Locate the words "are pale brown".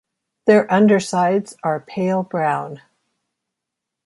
1.61-2.81